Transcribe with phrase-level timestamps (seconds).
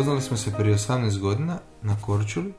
[0.00, 2.52] Upoznali smo se prije 18 godina na Korčuli,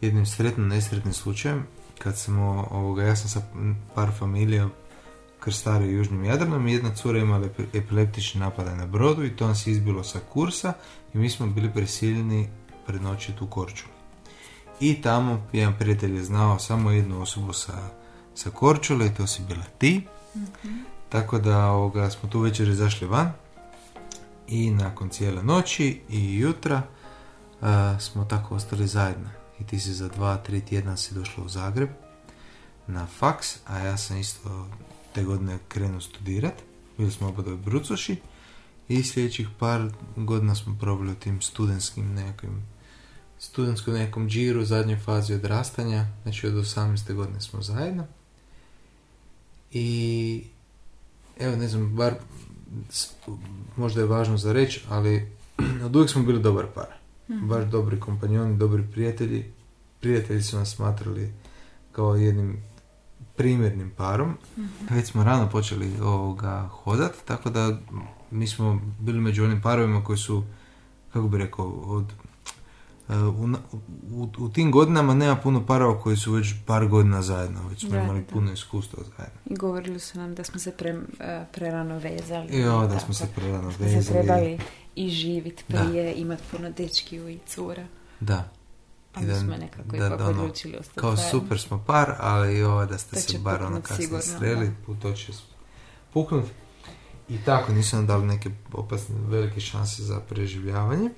[0.00, 1.66] jednim sretnim, nesretnim slučajem,
[1.98, 3.42] kad smo, ovoga, ja sam sa
[3.94, 4.68] par familija
[5.40, 10.04] krstario južnim Jadranom i jedna cura imala epileptični napadaj na brodu i to nas izbilo
[10.04, 10.72] sa kursa
[11.14, 12.48] i mi smo bili prisiljeni
[12.86, 13.92] prenoćiti u Korčuli.
[14.80, 17.88] I tamo jedan prijatelj je znao samo jednu osobu sa,
[18.34, 20.06] sa Korčule i to si bila ti.
[21.08, 23.32] Tako da ovoga, smo tu večer izašli van
[24.48, 26.82] i nakon cijele noći i jutra
[28.00, 29.30] smo tako ostali zajedno.
[29.60, 31.88] I ti si za dva, tri tjedna si došla u Zagreb
[32.86, 34.68] na faks, a ja sam isto
[35.14, 36.54] te godine krenuo studirat.
[36.98, 38.16] Bili smo oboje brucoši
[38.88, 42.66] i sljedećih par godina smo probali u tim studentskim nekakvim
[43.38, 47.14] studentskom nekom džiru, zadnjoj fazi odrastanja, znači od 18.
[47.14, 48.06] godine smo zajedno.
[49.72, 50.44] I
[51.38, 52.14] evo, ne znam, bar
[53.76, 55.32] možda je važno za reći, ali
[55.86, 56.88] od uvijek smo bili dobar par.
[57.28, 59.44] mm Baš dobri kompanjoni, dobri prijatelji.
[60.00, 61.32] Prijatelji su nas smatrali
[61.92, 62.62] kao jednim
[63.36, 64.28] primjernim parom.
[64.56, 67.78] mm Već smo rano počeli ovoga hodat, tako da
[68.30, 70.44] mi smo bili među onim parovima koji su,
[71.12, 72.12] kako bi rekao, od
[73.08, 73.48] u,
[74.10, 77.96] u, u, tim godinama nema puno parova koji su već par godina zajedno, već smo
[77.96, 79.40] imali puno iskustva zajedno.
[79.46, 82.58] I govorili su nam da smo se pre, e, prerano vezali.
[82.58, 83.94] Jo, da smo se prerano vezali.
[83.94, 84.58] Da se trebali
[84.94, 87.86] i živit prije, imati puno dečki i cura.
[88.20, 88.48] Da.
[89.20, 92.86] I da, smo nekako da, ipak ono, odlučili ostati Kao super smo par, ali ovo
[92.86, 94.70] da ste se bar ono kasnije sreli,
[95.02, 95.32] to će
[96.12, 96.44] puknut.
[97.28, 101.10] I tako, nisu nam dali neke opasne velike šanse za preživljavanje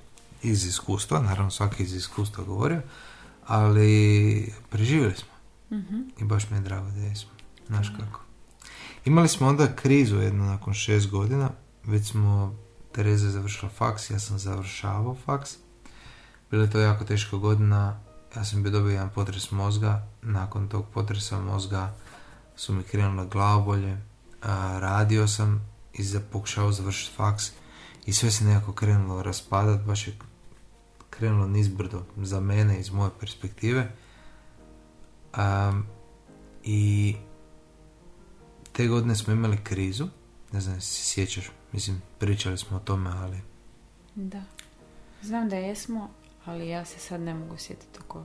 [0.42, 2.82] iz iskustva, naravno svaki iz iskustva govorio,
[3.46, 5.28] ali preživjeli smo.
[5.78, 7.30] mm I baš mi je drago da jesmo.
[7.66, 8.20] Znaš kako.
[9.04, 11.50] Imali smo onda krizu jednu nakon šest godina,
[11.84, 12.54] već smo,
[12.92, 15.56] Tereza je završila faks, ja sam završavao faks.
[16.50, 18.00] Bila je to jako teška godina,
[18.36, 21.94] ja sam bio dobio jedan potres mozga, nakon tog potresa mozga
[22.56, 23.96] su mi krenule glavobolje,
[24.78, 27.50] radio sam i pokušao završiti faks
[28.06, 30.18] i sve se nekako krenulo raspadat, baš je
[31.20, 33.92] krenulo nizbrdo za mene iz moje perspektive.
[35.36, 35.84] Um,
[36.64, 37.14] I
[38.72, 40.06] te godine smo imali krizu,
[40.52, 43.40] ne znam se sjećaš, mislim pričali smo o tome, ali...
[44.14, 44.42] Da,
[45.22, 46.10] znam da jesmo,
[46.44, 48.24] ali ja se sad ne mogu sjetiti oko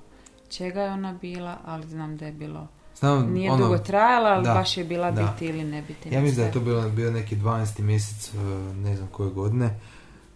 [0.49, 2.67] čega je ona bila, ali znam da je bilo...
[2.99, 6.13] Znam, Nije ono, dugo trajala, ali baš je bila biti ili ne biti.
[6.13, 7.81] Ja mislim da je to bilo, bio neki 12.
[7.81, 8.37] mjesec, e,
[8.73, 9.79] ne znam koje godine.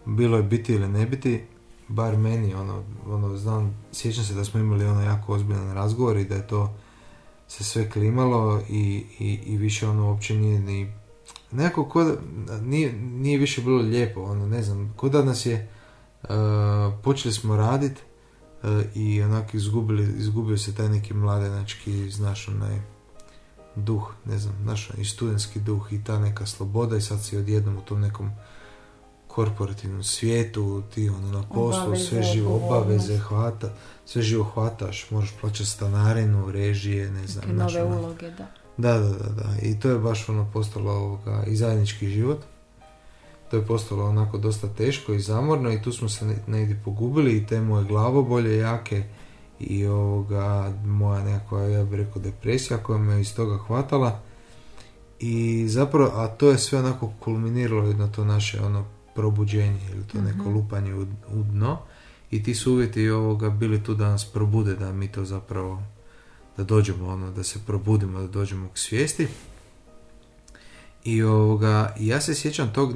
[0.06, 1.46] Bilo je biti ili ne biti
[1.90, 6.26] bar meni, ono, ono, znam, sjećam se da smo imali ono jako ozbiljan razgovor i
[6.26, 6.74] da je to
[7.48, 10.94] se sve klimalo i, i, i više ono uopće nije ni
[11.52, 12.20] nekako kod,
[12.62, 15.70] nije, nije više bilo lijepo, ono, ne znam, kod da nas je
[16.24, 16.30] uh,
[17.04, 22.82] počeli smo radit uh, i onako izgubili, izgubio se taj neki mladenački, znaš, onaj
[23.76, 27.78] duh, ne znam, znaš, i studentski duh i ta neka sloboda i sad si odjednom
[27.78, 28.32] u tom nekom
[29.40, 33.70] korporativnom svijetu, ti ono na poslu, sve živo obaveze hvata,
[34.06, 37.56] sve živo hvataš, možeš plaćati stanarinu, režije, ne znam.
[37.56, 38.00] nove ono.
[38.00, 38.48] uloge, da.
[38.78, 39.56] Da, da, da, da.
[39.62, 42.40] I to je baš ono postalo ovoga, i zajednički život.
[43.52, 47.46] To je postalo onako dosta teško i zamorno i tu smo se negdje pogubili i
[47.46, 49.04] te moje glavobolje jake
[49.60, 54.20] i ovoga, moja nekakva, ja bih rekao, depresija koja me iz toga hvatala.
[55.20, 60.22] I zapravo, a to je sve onako kulminiralo na to naše ono probuđenje ili to
[60.22, 60.54] neko mhm.
[60.54, 61.80] lupanje u, u, dno
[62.32, 65.84] i ti su uvjeti ovoga bili tu da nas probude da mi to zapravo
[66.58, 69.28] da dođemo ono da se probudimo da dođemo k svijesti
[71.04, 72.94] i ovoga ja se sjećam tog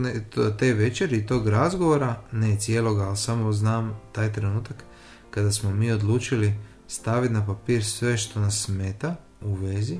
[0.60, 4.84] te večeri i tog razgovora ne cijeloga ali samo znam taj trenutak
[5.32, 6.54] kada smo mi odlučili
[6.88, 9.98] staviti na papir sve što nas smeta u vezi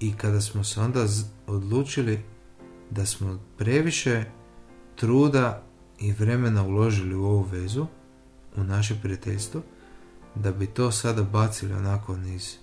[0.00, 1.06] i kada smo se onda
[1.46, 2.20] odlučili
[2.90, 4.24] da smo previše
[4.98, 5.62] truda
[5.98, 7.86] i vremena uložili u ovu vezu,
[8.56, 9.60] u naše prijateljstvo,
[10.34, 12.56] da bi to sada bacili onako niz,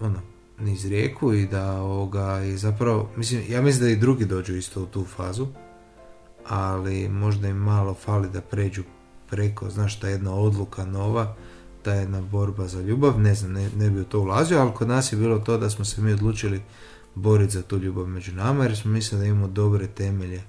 [0.00, 0.20] ono,
[0.60, 4.82] niz rijeku i da ovoga je zapravo, mislim, ja mislim da i drugi dođu isto
[4.82, 5.46] u tu fazu,
[6.46, 8.82] ali možda im malo fali da pređu
[9.30, 11.36] preko, znaš, ta jedna odluka nova,
[11.82, 14.88] ta jedna borba za ljubav, ne znam, ne, ne bi u to ulazio, ali kod
[14.88, 16.62] nas je bilo to da smo se mi odlučili
[17.14, 20.42] boriti za tu ljubav među nama, jer smo mislili da imamo dobre temelje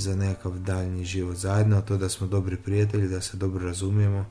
[0.00, 4.26] za nekakav daljnji život zajedno, a to da smo dobri prijatelji, da se dobro razumijemo,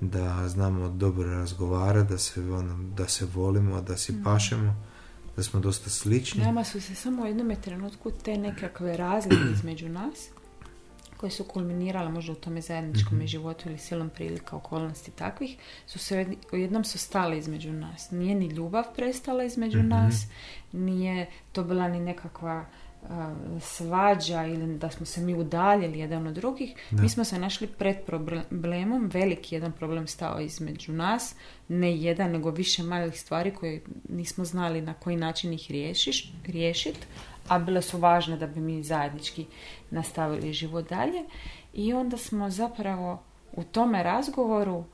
[0.00, 4.22] da znamo dobro razgovarati, da se, ono, da se volimo, da si mm.
[4.24, 4.74] pašemo,
[5.36, 6.44] da smo dosta slični.
[6.44, 10.28] Nama su se samo u jednom trenutku te nekakve razlike između nas
[11.20, 15.56] koje su kulminirale možda u tome zajedničkom mm životu ili silom prilika, okolnosti takvih,
[15.86, 18.10] su se jednom su stale između nas.
[18.10, 19.88] Nije ni ljubav prestala između mhm.
[19.88, 20.26] nas,
[20.72, 22.66] nije to bila ni nekakva
[23.60, 27.96] svađa ili da smo se mi udaljili jedan od drugih, mi smo se našli pred
[28.04, 31.34] problemom, veliki jedan problem stao između nas,
[31.68, 37.06] ne jedan nego više malih stvari koje nismo znali na koji način ih riješiš, riješiti,
[37.48, 39.46] a bile su važne da bi mi zajednički
[39.90, 41.24] nastavili život dalje.
[41.74, 43.22] I onda smo zapravo
[43.52, 44.84] u tome razgovoru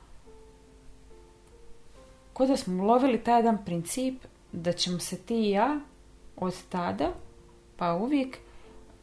[2.33, 5.79] kod da smo ulovili taj jedan princip da ćemo se ti i ja
[6.35, 7.13] od tada
[7.77, 8.37] pa uvijek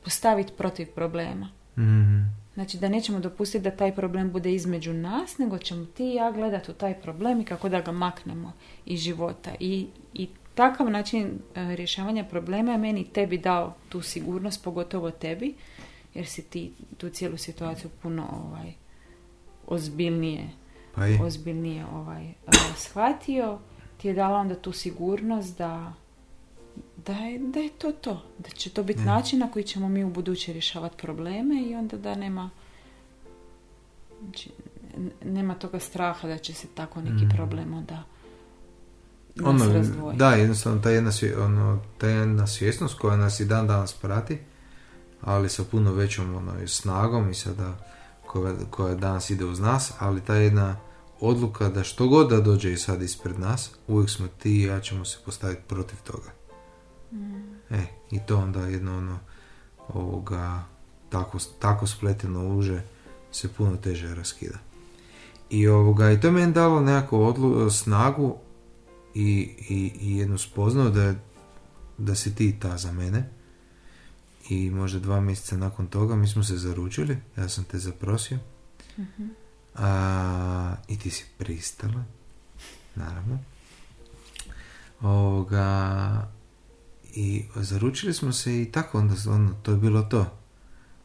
[0.04, 1.48] postaviti protiv problema.
[1.76, 6.14] mm Znači da nećemo dopustiti da taj problem bude između nas, nego ćemo ti i
[6.14, 8.52] ja gledati u taj problem i kako da ga maknemo
[8.86, 9.50] iz života.
[9.60, 15.54] I, i takav način e, rješavanja problema je meni tebi dao tu sigurnost, pogotovo tebi,
[16.14, 18.72] jer si ti tu cijelu situaciju puno ovaj,
[19.66, 20.50] ozbiljnije,
[20.94, 22.34] pa ozbiljnije ovaj, e,
[22.76, 23.58] shvatio.
[23.96, 25.92] Ti je dala onda tu sigurnost da
[27.06, 28.22] da je, da je to to.
[28.38, 31.96] Da će to biti način na koji ćemo mi u buduće rješavati probleme i onda
[31.96, 32.50] da nema
[34.22, 34.50] znači,
[35.24, 37.30] nema toga straha da će se tako neki mm.
[37.36, 38.02] problem onda
[39.42, 44.38] ono, Da, jednostavno ta jedna, ono, ta jedna svjesnost koja nas i dan danas prati,
[45.20, 47.76] ali sa puno većom ono, snagom i sada
[48.26, 50.76] koja, koja danas ide uz nas, ali ta jedna
[51.20, 54.80] odluka da što god da dođe i sad ispred nas, uvijek smo ti i ja
[54.80, 56.43] ćemo se postaviti protiv toga.
[57.70, 59.18] E, i to onda jedno ono,
[59.88, 60.64] ovoga,
[61.10, 62.82] tako, tako spleteno uže
[63.32, 64.58] se puno teže raskida.
[65.50, 68.36] I, ovoga, i to mi je dalo nekakvu odlu, snagu
[69.14, 71.14] i, i, i jednu spoznao da,
[71.98, 73.28] da si ti ta za mene.
[74.48, 78.38] I možda dva mjeseca nakon toga mi smo se zaručili, ja sam te zaprosio.
[78.96, 79.04] uh
[79.74, 82.04] A, I ti si pristala,
[82.94, 83.38] naravno.
[85.00, 86.28] Ovoga,
[87.16, 90.38] i zaručili smo se i tako onda ono, to je bilo to.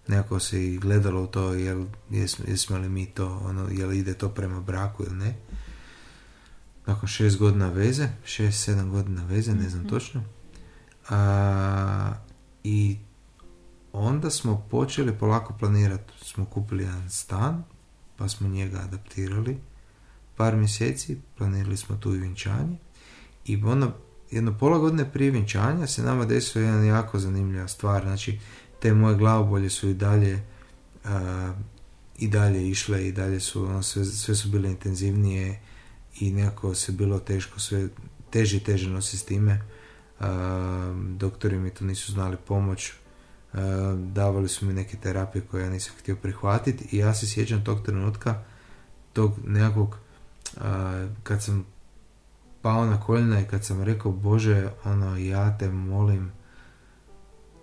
[0.08, 4.14] Nekako se i gledalo u to jel, jesmo, jesmo li mi to, ono, jel ide
[4.14, 5.36] to prema braku ili ne.
[6.86, 9.90] Nakon šest godina veze, šest, sedam godina veze, ne znam mhm.
[9.90, 10.24] točno.
[11.10, 12.14] A,
[12.64, 12.98] I
[13.94, 16.14] onda smo počeli polako planirati.
[16.22, 17.64] Smo kupili jedan stan,
[18.18, 19.60] pa smo njega adaptirali.
[20.36, 22.78] Par mjeseci planirali smo tu i vjenčanje.
[23.46, 23.92] I ono
[24.31, 28.04] jedno pola godine prije vjenčanja se nama desila jedna jako zanimljiva stvar.
[28.04, 28.40] Znači,
[28.80, 30.42] te moje glavobolje su i dalje
[32.18, 35.60] i dalje išle i dalje su, ono, sve, sve su bile intenzivnije
[36.20, 37.88] i nekako se bilo teško, sve
[38.30, 39.62] teže i teže nosi s time.
[40.20, 40.26] Uh,
[41.18, 42.94] doktori mi to nisu znali pomoć.
[43.96, 47.86] davali su mi neke terapije koje ja nisam htio prihvatiti i ja se sjećam tog
[47.86, 48.44] trenutka,
[49.14, 49.98] tog nekakvog,
[51.24, 51.66] kad sam
[52.62, 56.32] pao na koljena i kad sam rekao Bože, ono, ja te molim,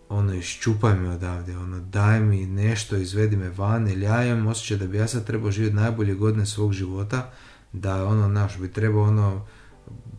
[0.08, 4.76] ono, iščupaj me odavde, ono, daj mi nešto, izvedi me van, ili ja imam osjećaj
[4.76, 7.31] da bi ja sad trebao živjeti najbolje godine svog života,
[7.72, 9.46] da ono, naš, bi trebao ono,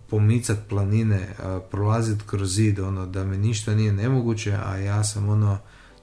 [0.10, 1.36] pomicat planine,
[1.72, 5.58] prolazit kroz zid, ono, da mi ništa nije nemoguće, a ja sam ono,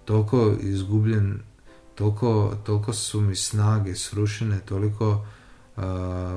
[0.05, 1.41] toliko izgubljen,
[1.95, 5.27] toliko, toliko su mi snage srušene, toliko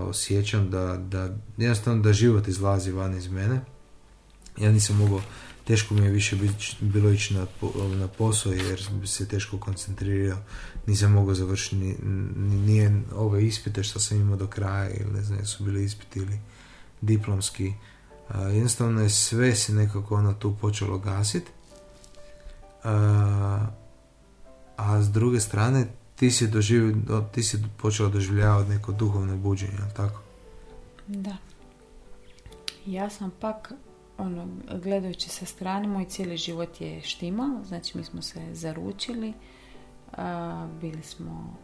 [0.10, 3.62] osjećam da, da jednostavno da život izlazi van iz mene.
[4.58, 5.22] Ja nisam mogao,
[5.68, 6.38] teško mi je više
[6.80, 7.46] bilo ići na,
[7.96, 10.38] na posao jer se teško koncentrirao.
[10.88, 11.96] Nisam mogao završiti ni,
[12.66, 16.40] nije ove ispite što sam imao do kraja ili ne znam, su bili ispiti ili
[17.02, 17.74] diplomski.
[18.34, 21.52] jednostavno je sve se nekako ono tu počelo gasiti.
[24.78, 25.88] a s druge strane
[26.20, 30.22] ti si, doživio, ti si počela doživljavati neko duhovno buđenje, tako?
[31.08, 31.38] Da.
[32.86, 33.72] Ja sam pak,
[34.18, 34.48] ono,
[34.84, 39.34] gledajući sa strane, moj cijeli život je štimao, znači mi smo se zaručili,
[40.14, 41.58] a, bili smo,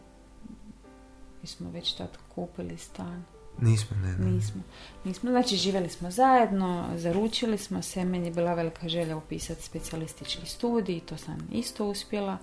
[1.41, 3.23] mi smo već tad kupili stan.
[3.61, 4.31] Nismo, ne, ne.
[4.31, 4.61] Nismo.
[5.03, 10.45] Nismo, znači živjeli smo zajedno, zaručili smo se, meni je bila velika želja upisati specijalistički
[10.45, 12.37] studij, to sam isto uspjela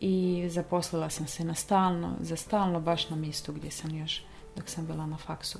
[0.00, 4.22] i zaposlila sam se na stalno, za stalno baš na mjestu gdje sam još
[4.56, 5.58] dok sam bila na faksu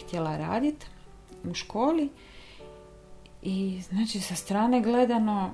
[0.00, 0.86] htjela raditi
[1.44, 2.08] u školi
[3.42, 5.50] i znači sa strane gledano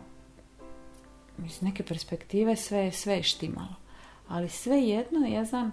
[1.44, 3.74] iz neke perspektive sve, sve je štimalo.
[4.28, 5.72] Ali sve jedno, ja znam,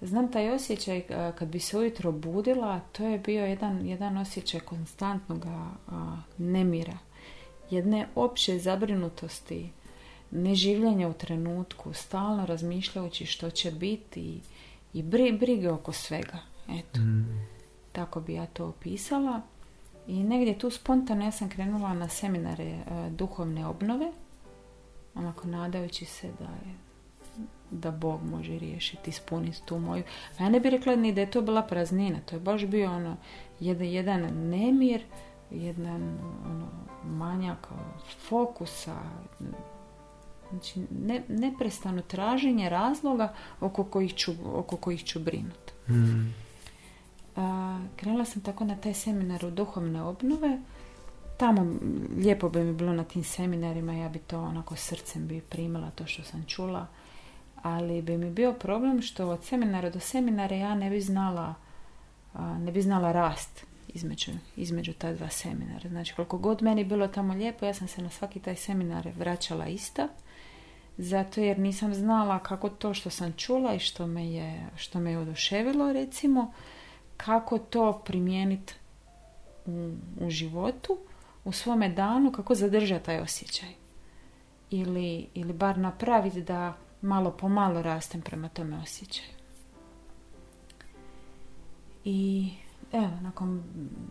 [0.00, 1.02] znam taj osjećaj
[1.38, 5.46] kad bi se ujutro budila, to je bio jedan, jedan osjećaj konstantnog
[6.38, 6.98] nemira,
[7.70, 9.70] jedne opće zabrinutosti
[10.30, 14.40] neživljenje u trenutku, stalno razmišljajući što će biti i,
[14.92, 15.02] i
[15.32, 16.38] brige oko svega.
[16.68, 17.46] Eto, mm.
[17.92, 19.40] tako bi ja to opisala.
[20.06, 24.12] I negdje tu spontano ja sam krenula na seminare e, duhovne obnove,
[25.14, 26.86] onako nadajući se da je
[27.70, 30.02] da Bog može riješiti, ispuniti tu moju.
[30.38, 32.92] A ja ne bih rekla ni da je to bila praznina, to je baš bio
[32.92, 33.16] ono,
[33.60, 35.02] jedan, jedan nemir,
[35.50, 36.68] jedan ono,
[37.04, 37.68] manjak
[38.28, 38.96] fokusa,
[40.50, 45.72] znači ne, neprestano traženje razloga oko kojih ću, oko kojih ću brinuti.
[45.88, 46.34] Mm.
[47.96, 50.58] krenula sam tako na taj seminar u duhovne obnove.
[51.38, 51.66] Tamo
[52.16, 56.06] lijepo bi mi bilo na tim seminarima, ja bi to onako srcem bi primila to
[56.06, 56.86] što sam čula
[57.62, 61.54] ali bi mi bio problem što od seminara do seminara ja ne bi znala
[62.58, 65.88] ne bi znala rast između, između ta dva seminara.
[65.88, 69.66] Znači koliko god meni bilo tamo lijepo, ja sam se na svaki taj seminar vraćala
[69.66, 70.08] ista,
[70.98, 75.10] zato jer nisam znala kako to što sam čula i što me je, što me
[75.10, 76.52] je oduševilo recimo,
[77.16, 78.74] kako to primijeniti
[79.66, 80.98] u, u životu,
[81.44, 83.68] u svome danu, kako zadržati taj osjećaj.
[84.70, 89.28] Ili, ili bar napraviti da malo po malo rastem prema tome osjećaju.
[92.04, 92.50] I
[92.92, 93.64] evo, nakon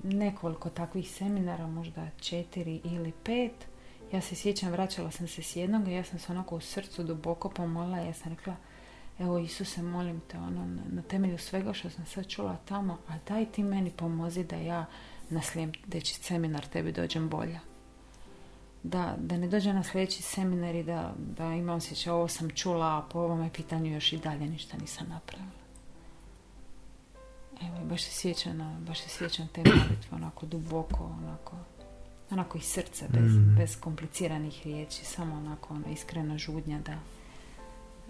[0.03, 3.67] nekoliko takvih seminara, možda četiri ili pet,
[4.11, 7.03] ja se sjećam, vraćala sam se s jednog i ja sam se onako u srcu
[7.03, 8.55] duboko pomolila ja sam rekla,
[9.19, 13.45] evo Isuse, molim te, ono, na temelju svega što sam sad čula tamo, a daj
[13.45, 14.85] ti meni pomozi da ja
[15.29, 17.59] na sljedeći seminar tebi dođem bolja
[18.85, 22.85] da, da ne dođe na sljedeći seminar i da, da ima osjećaj ovo sam čula,
[22.85, 25.65] a po ovome pitanju još i dalje ništa nisam napravila.
[27.61, 31.55] Evo, baš se sjećam, baš se sjećam te molitve, onako duboko, onako,
[32.29, 33.55] onako iz srca, bez, mm.
[33.57, 36.99] bez kompliciranih riječi, samo onako ono, iskrena žudnja da,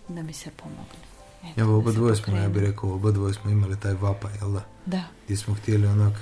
[0.07, 1.05] da mi se pomogne.
[1.43, 4.51] Eto, Evo, oba dvoje smo, ja bih rekao, oba dvoje smo imali taj vapa, jel
[4.51, 4.65] da?
[4.85, 5.03] Da.
[5.25, 6.13] Gdje smo htjeli onak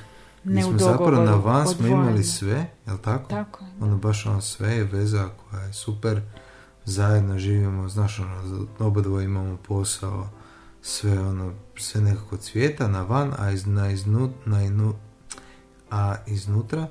[0.43, 3.29] mi smo zapravo na van smo imali sve, jel tako?
[3.29, 3.65] Tako.
[3.79, 6.21] Ono baš ono sve je veza koja je super.
[6.85, 10.29] Zajedno živimo, znaš ono, oba dvoje imamo posao,
[10.81, 14.93] sve ono, sve nekako cvijeta na van, a iz, na, iznu, na inu,
[15.91, 16.87] a iznutra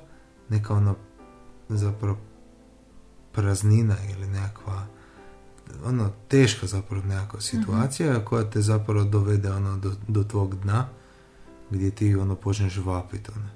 [0.49, 0.95] neka ono
[1.69, 2.17] zapravo
[3.31, 4.85] praznina ili nekakva
[5.85, 10.87] ono teška zapravo nekakva situacija mm koja te zapravo dovede ono do, do tvog dna
[11.69, 13.31] gdje ti ono počneš vapiti.
[13.35, 13.49] Ono.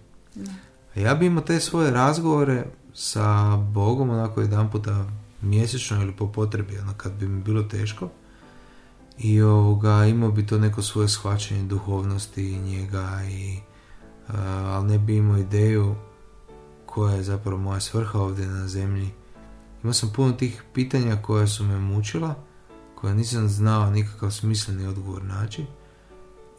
[0.95, 5.05] A ja bi imao te svoje razgovore sa Bogom onako jedan puta
[5.41, 8.09] mjesečno ili po potrebi, ono kad bi mi bilo teško.
[9.17, 13.59] I ovoga, imao bi to neko svoje shvaćanje duhovnosti i njega, i,
[14.27, 15.95] uh, ali ne bi imao ideju
[16.97, 19.09] koja je zapravo moja svrha ovdje na zemlji.
[19.83, 22.35] Imao sam puno tih pitanja koja su me mučila,
[22.95, 25.65] koja nisam znao nikakav smisleni odgovor naći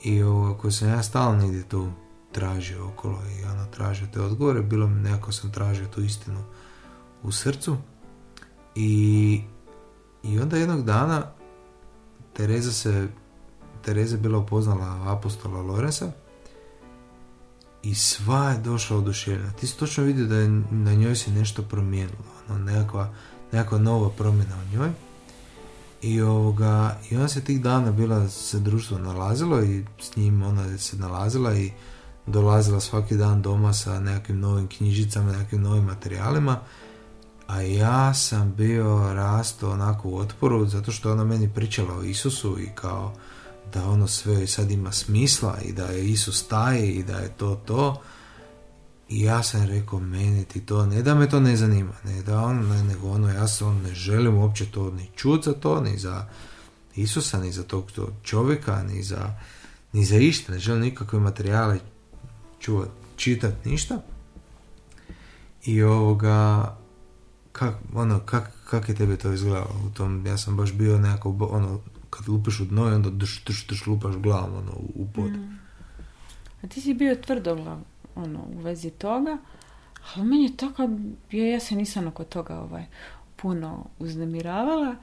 [0.04, 0.22] i
[0.60, 1.88] koje sam ja stalno negdje tu
[2.32, 6.40] tražio okolo i ono tražio te odgovore, bilo mi nekako sam tražio tu istinu
[7.22, 7.76] u srcu
[8.74, 9.40] i,
[10.22, 11.22] i onda jednog dana
[12.32, 13.08] Tereza se
[13.82, 16.12] Tereza bila upoznala apostola Lorenza
[17.82, 19.52] i sva je došla oduševljena.
[19.52, 23.14] Ti si točno vidio da je na njoj se nešto promijenilo, ono, nekakva,
[23.52, 24.90] nekakva nova promjena u njoj
[26.02, 30.78] i, ovoga, I ona se tih dana bila se društvo nalazilo i s njim ona
[30.78, 31.72] se nalazila i
[32.26, 36.60] dolazila svaki dan doma sa nekakvim novim knjižicama, nekakvim novim materijalima.
[37.46, 42.60] A ja sam bio rasto onako u otporu zato što ona meni pričala o Isusu
[42.60, 43.14] i kao
[43.72, 47.54] da ono sve sad ima smisla i da je Isus taj i da je to
[47.66, 48.02] to.
[49.08, 52.40] I ja sam rekao, meni ti to, ne da me to ne zanima, ne da
[52.40, 55.98] on, ne, nego ono, ja on ne želim uopće to ni čut za to, ni
[55.98, 56.26] za
[56.96, 57.90] Isusa, ni za tog
[58.22, 59.34] čovjeka, ni za,
[59.92, 61.78] ni za išta, ne želim nikakve materijale
[62.60, 64.02] čuvat, čitat, ništa.
[65.64, 66.76] I ovoga,
[67.52, 71.48] kak, ono, kak, kak je tebe to izgledalo u tom, ja sam baš bio nekako,
[71.50, 75.30] ono, kad lupiš u dno i onda drš, drš, drš, lupaš glavom, ono, u pod.
[75.30, 75.58] Mm.
[76.62, 77.78] A ti si bio tvrdoglav
[78.14, 79.38] ono, u vezi toga.
[80.14, 80.90] Ali meni je to kad,
[81.30, 82.84] ja, ja se nisam oko toga ovaj,
[83.36, 84.96] puno uznemiravala.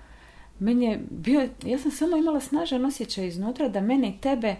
[0.59, 4.55] Meni je bio, ja sam samo imala snažan osjećaj iznutra da mene i tebe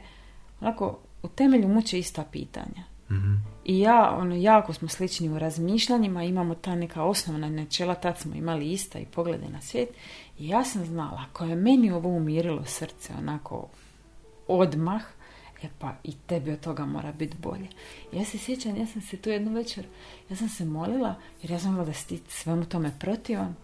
[0.62, 2.84] onako u temelju muče ista pitanja.
[3.10, 8.18] mm I ja, ono, jako smo slični u razmišljanjima, imamo ta neka osnovna načela, tad
[8.18, 9.90] smo imali ista i poglede na svijet.
[10.40, 13.68] I ja sam znala, ako je meni ovo umirilo srce onako
[14.48, 15.02] odmah,
[15.66, 17.68] E pa i tebi od toga mora biti bolje.
[18.14, 19.86] Ja se sjećam, ja sam se tu jednu večer,
[20.30, 23.56] ja sam se molila, jer ja sam da si ti svemu tome protivan.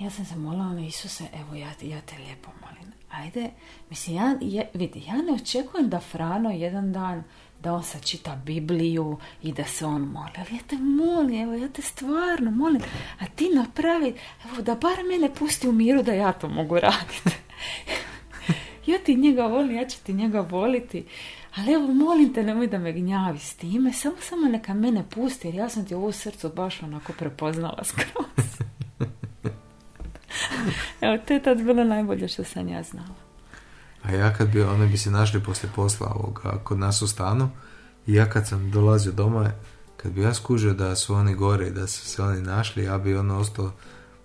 [0.00, 2.92] ja sam se molila na Isuse, evo ja, ja te lijepo molim.
[3.10, 3.50] Ajde,
[3.90, 7.24] mislim, ja, ja, vidi, ja ne očekujem da Frano jedan dan
[7.62, 10.30] da on sad čita Bibliju i da se on moli.
[10.36, 12.82] Ali ja te molim, evo, ja te stvarno molim.
[13.20, 14.14] A ti napravi,
[14.44, 17.30] evo, da bar mene pusti u miru da ja to mogu raditi.
[18.90, 21.04] ja ti njega volim, ja ću ti njega voliti.
[21.56, 23.92] Ali evo, molim te, nemoj da me gnjavi s time.
[23.92, 28.46] Samo, samo neka mene pusti, jer ja sam ti u srcu baš onako prepoznala skroz.
[31.00, 33.31] evo, to je tad bilo najbolje što sam ja znala.
[34.02, 37.50] A ja kad bi, oni bi se našli poslije posla ovoga, kod nas u stanu,
[38.06, 39.50] i ja kad sam dolazio doma,
[39.96, 42.98] kad bi ja skužio da su oni gore i da su se oni našli, ja
[42.98, 43.72] bi ono ostao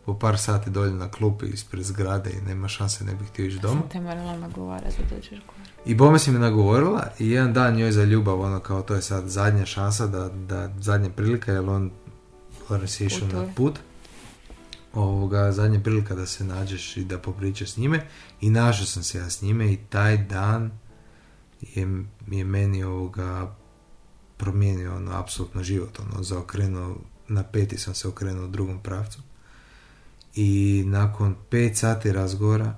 [0.05, 3.59] po par sati dolje na klupi ispred zgrade i nema šanse ne bih htio ići
[3.59, 3.81] doma.
[3.81, 5.69] Sam te morala nagovarati da dođeš gore.
[5.85, 9.01] I bome si me nagovorila i jedan dan njoj za ljubav, ono kao to je
[9.01, 11.91] sad zadnja šansa, da, da zadnja prilika, jer on,
[12.69, 13.79] on si išao na put
[14.93, 18.07] ovoga, zadnja prilika da se nađeš i da popričaš s njime
[18.41, 20.71] i našao sam se ja s njime i taj dan
[21.61, 23.55] je, je meni ovoga
[24.37, 29.19] promijenio ono, apsolutno život, ono, zaokrenuo, na peti sam se okrenuo u drugom pravcu
[30.35, 32.77] i nakon pet sati razgovora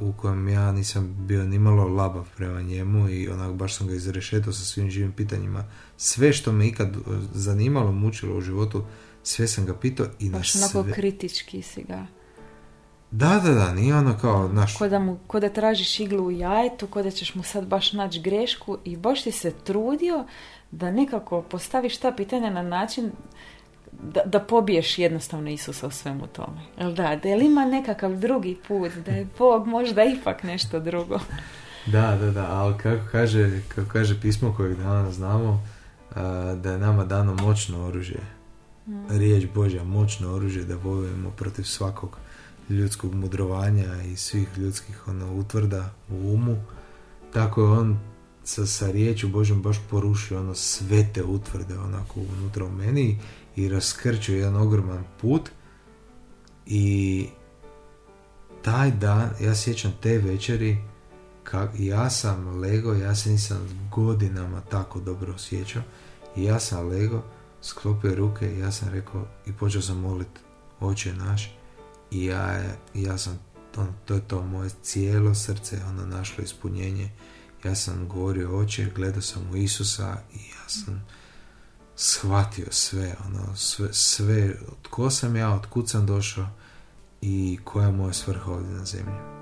[0.00, 4.52] u kojem ja nisam bio nimalo labav prema njemu i onak baš sam ga izrešetao
[4.52, 5.64] sa svim živim pitanjima.
[5.96, 6.96] Sve što me ikad
[7.32, 8.84] zanimalo, mučilo u životu,
[9.26, 12.06] sve sam ga pitao i Baš na onako kritički si ga.
[13.10, 14.76] Da, da, da, nije ono kao naš...
[14.76, 17.92] Ko da, mu, ko da tražiš iglu u jajetu, ko da ćeš mu sad baš
[17.92, 20.24] naći grešku i baš ti se trudio
[20.70, 23.12] da nekako postaviš ta pitanja na način
[23.92, 26.60] da, da pobiješ jednostavno Isusa u svemu tome.
[26.78, 31.18] Jel da, da li ima nekakav drugi put, da je Bog možda ipak nešto drugo.
[31.86, 35.66] Da, da, da, ali kako kaže, kako kaže pismo kojeg danas znamo,
[36.56, 38.35] da je nama dano moćno oružje.
[39.08, 42.16] Riječ Božja, moćno oružje da vojujemo protiv svakog
[42.68, 46.56] ljudskog mudrovanja i svih ljudskih ono, utvrda u umu.
[47.32, 47.98] Tako je on
[48.44, 53.18] sa, sa riječu Božjom baš porušio ono sve te utvrde onako unutra u meni
[53.56, 55.50] i raskrčio jedan ogroman put
[56.66, 57.26] i
[58.62, 60.76] taj dan, ja sjećam te večeri
[61.44, 65.82] kak, ja sam lego, ja se nisam godinama tako dobro osjećao
[66.36, 67.22] ja sam lego
[67.62, 70.40] sklopio ruke i ja sam rekao i počeo sam moliti
[70.80, 71.56] oče naš
[72.10, 72.62] i ja,
[72.94, 73.38] ja sam
[73.72, 77.10] to, to je to moje cijelo srce ono našlo ispunjenje.
[77.64, 81.06] Ja sam govorio oče gledao sam u Isusa i ja sam
[81.96, 86.46] shvatio sve ono sve, sve tko sam ja od kud sam došao
[87.20, 89.36] i koja je moja svrha ovdje na zemlji.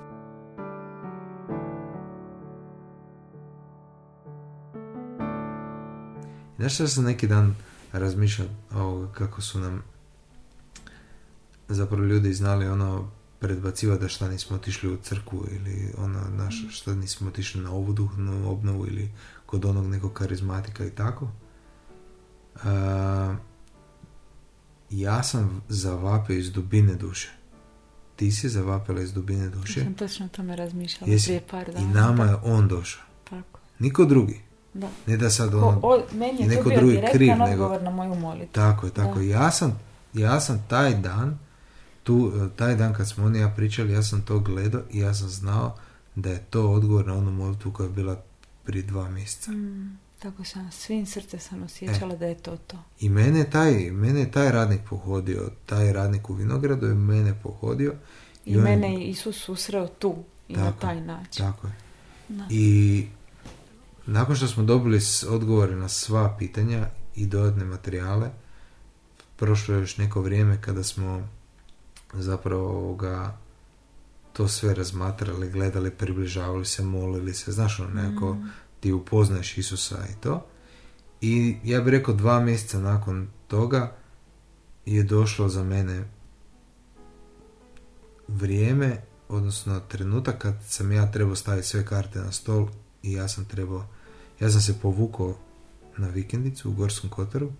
[6.57, 7.55] Znaš što sam neki dan
[7.99, 9.83] razmišljam ovoga kako su nam
[11.67, 16.69] zapravo ljudi znali ono predbacivati da šta nismo otišli u crkvu ili ono naš, mm.
[16.69, 19.11] šta nismo otišli na ovu duhnu obnovu ili
[19.45, 21.27] kod onog nekog karizmatika i tako.
[24.89, 27.31] ja sam zavapio iz dubine duše.
[28.15, 29.79] Ti si zavapila iz dubine duše.
[29.79, 31.79] Ja sam točno o tome razmišljala prije par dana.
[31.79, 33.03] I nama je on došao.
[33.29, 33.59] Tako.
[33.79, 34.41] Niko drugi.
[34.75, 34.89] Da.
[35.07, 37.79] Ne da sad ono, o, meni je neko drugi kriv, nego...
[37.79, 38.53] na moju molitvu.
[38.53, 39.19] Tako je, tako.
[39.19, 39.79] Ja sam,
[40.13, 41.39] ja sam taj dan,
[42.03, 45.29] tu, taj dan kad smo oni ja pričali, ja sam to gledao i ja sam
[45.29, 45.75] znao
[46.15, 48.21] da je to odgovor na onu molitvu koja je bila
[48.63, 49.51] prije dva mjeseca.
[49.51, 52.17] Mm, tako sam, svim srce sam osjećala e.
[52.17, 52.77] da je to to.
[52.99, 57.93] I mene taj, mene taj radnik pohodio, taj radnik u Vinogradu je mene pohodio.
[58.45, 60.15] I, I mene je Isus susreo tu
[60.47, 61.45] i na taj način.
[61.45, 61.73] Tako je.
[62.49, 63.07] I
[64.05, 68.29] nakon što smo dobili odgovore na sva pitanja i dodatne materijale,
[69.35, 71.27] prošlo je još neko vrijeme kada smo
[72.13, 73.37] zapravo ovoga,
[74.33, 78.49] to sve razmatrali, gledali, približavali se, molili se, znaš ono, nekako mm.
[78.79, 80.45] ti upoznaješ Isusa i to.
[81.21, 83.95] I ja bih rekao dva mjeseca nakon toga
[84.85, 86.09] je došlo za mene
[88.27, 92.67] vrijeme, odnosno trenutak kad sam ja trebao staviti sve karte na stol
[93.03, 93.87] i ja sam trebao
[94.39, 95.37] ja sam se povukao
[95.97, 97.51] na vikendicu u Gorskom Kotaru,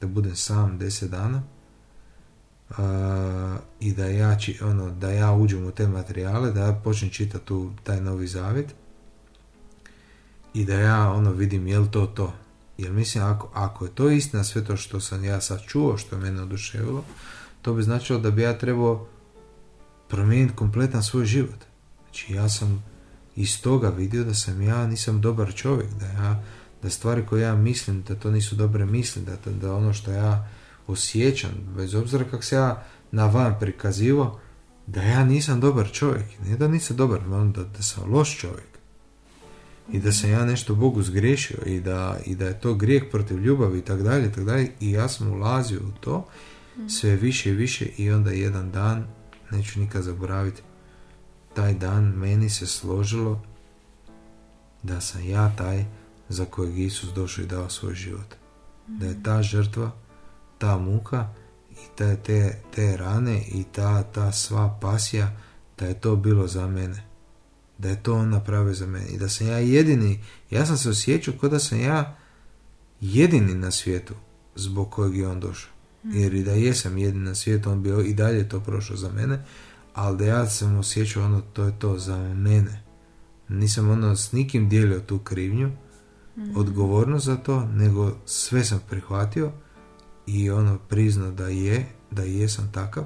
[0.00, 1.42] da budem sam deset dana
[3.80, 7.70] i da ja, ono, da ja uđem u te materijale, da ja počnem čitati tu
[7.82, 8.74] taj novi zavjet
[10.54, 12.32] i da ja ono vidim jel to to.
[12.78, 16.16] Jer mislim, ako, ako je to istina sve to što sam ja sad čuo, što
[16.16, 17.04] je mene oduševilo,
[17.62, 19.06] to bi značilo da bi ja trebao
[20.08, 21.64] promijeniti kompletan svoj život.
[22.04, 22.84] Znači ja sam
[23.36, 26.42] iz toga vidio da sam ja nisam dobar čovjek, da ja
[26.82, 30.48] da stvari koje ja mislim da to nisu dobre misli, da, da ono što ja
[30.86, 34.40] osjećam, bez obzira kako se ja na van prikazivo
[34.86, 36.26] da ja nisam dobar čovjek.
[36.46, 37.20] Ne da nisam dobar,
[37.54, 38.70] da, da sam loš čovjek.
[39.92, 43.38] I da sam ja nešto Bogu zgriješio i da, i da je to grijeh protiv
[43.38, 44.70] ljubavi i tako dalje, tako dalje.
[44.80, 46.28] I ja sam ulazio u to
[46.76, 46.88] mm.
[46.88, 49.06] sve više i više i onda jedan dan,
[49.50, 50.62] neću nikad zaboraviti,
[51.54, 53.42] taj dan meni se složilo
[54.82, 55.84] da sam ja taj
[56.28, 58.34] za kojeg Isus došao i dao svoj život.
[58.86, 59.90] Da je ta žrtva,
[60.58, 61.28] ta muka
[61.70, 65.36] i te, te, te rane i ta, ta sva pasija,
[65.78, 67.04] da je to bilo za mene.
[67.78, 69.06] Da je to on napravio za mene.
[69.06, 72.18] I da sam ja jedini, ja sam se osjećao kao da sam ja
[73.00, 74.14] jedini na svijetu
[74.54, 75.72] zbog kojeg je on došao.
[76.04, 79.44] Jer i da jesam jedini na svijetu, on bi i dalje to prošao za mene,
[79.94, 82.82] ali da ja sam osjećao ono, to je to za mene.
[83.48, 85.68] Nisam ono s nikim dijelio tu krivnju,
[86.36, 86.56] mm.
[86.56, 89.52] odgovornost za to, nego sve sam prihvatio
[90.26, 93.04] i ono priznao da je, da jesam takav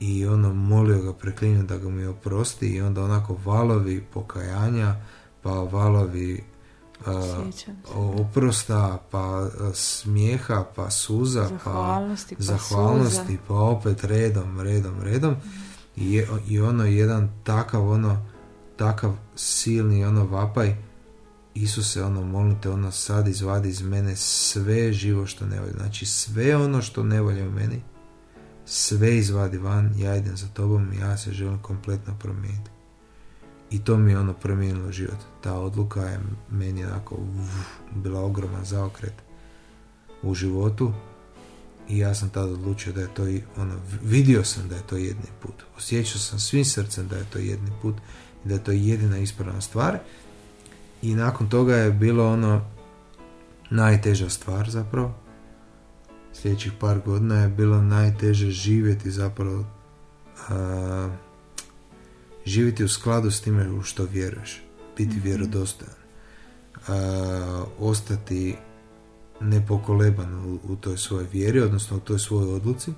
[0.00, 4.94] i ono molio ga preklinio da ga mi oprosti i onda onako valovi pokajanja
[5.42, 6.44] pa valovi
[7.94, 15.66] oprosta pa smijeha pa suza zahvalnosti, pa, pa zahvalnosti pa opet redom redom redom mm.
[15.96, 18.26] I, i ono jedan takav ono
[18.76, 20.76] takav silni ono vapaj
[21.58, 25.72] Isuse, ono, molim te, ono, sad izvadi iz mene sve živo što ne volja.
[25.72, 27.82] Znači, sve ono što ne volja u meni,
[28.64, 32.70] sve izvadi van, ja idem za tobom i ja se želim kompletno promijeniti.
[33.70, 35.18] I to mi je ono promijenilo život.
[35.40, 37.18] Ta odluka je meni onako
[37.94, 39.14] bila ogroman zaokret
[40.22, 40.92] u životu
[41.88, 43.22] i ja sam tada odlučio da je to
[43.56, 45.54] ono, vidio sam da je to jedni put.
[45.76, 47.96] Osjećao sam svim srcem da je to jedni put
[48.44, 49.98] i da je to jedina ispravna stvar
[51.02, 52.60] i nakon toga je bilo ono
[53.70, 55.14] najteža stvar zapravo.
[56.32, 59.64] Sljedećih par godina je bilo najteže živjeti zapravo
[62.46, 64.62] živjeti u skladu s time u što vjeruješ.
[64.96, 65.94] Biti mm vjerodostojan.
[67.78, 68.56] ostati
[69.40, 72.92] nepokoleban u, u toj svojoj vjeri, odnosno u toj svojoj odluci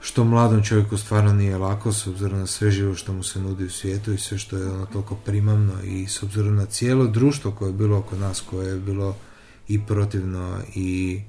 [0.00, 3.64] što mladom čovjeku stvarno nije lako s obzirom na sve živo što mu se nudi
[3.64, 7.50] u svijetu i sve što je ono toliko primamno i s obzirom na cijelo društvo
[7.50, 9.16] koje je bilo oko nas, koje je bilo
[9.68, 11.20] i protivno i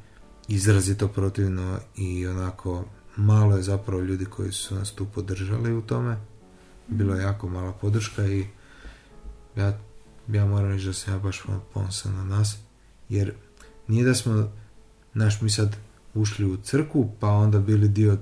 [0.48, 6.18] izrazito protivno i onako malo je zapravo ljudi koji su nas tu podržali u tome.
[6.90, 8.46] Bilo je jako mala podrška i
[9.56, 9.80] ja,
[10.28, 12.58] ja moram reći da sam ja baš ponosan na nas
[13.10, 13.34] jer
[13.88, 14.52] nije da smo
[15.14, 15.76] naš mi sad
[16.14, 18.18] ušli u crku pa onda bili dio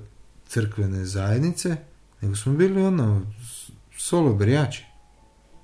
[0.48, 1.76] crkvene zajednice,
[2.20, 3.22] nego smo bili ono
[3.96, 4.84] solo brijači.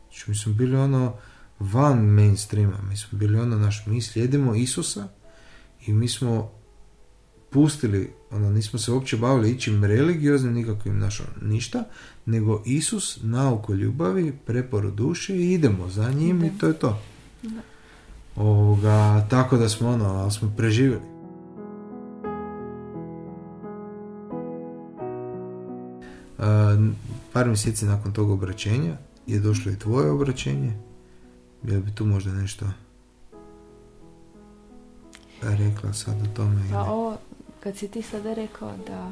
[0.09, 1.17] Znači mi smo bili ono
[1.59, 5.09] van mainstreama, mi smo bili ono naš, mi slijedimo Isusa
[5.87, 6.51] i mi smo
[7.55, 11.85] pustili, ono, nismo se uopće bavili ićim religioznim, nikakvim našom ništa,
[12.27, 17.03] nego Isus, nauko ljubavi, preporu duše i idemo za njim i to je to.
[18.37, 21.15] Ovoga, tako da smo ono, ali smo preživjeli.
[27.33, 30.73] par mjeseci nakon tog obraćenja je došlo i tvoje obraćenje.
[31.63, 32.67] Jel bi tu možda nešto
[35.53, 36.63] rekla sad o tome?
[36.73, 37.17] Pa ovo,
[37.65, 39.11] kad si ti sada rekao da,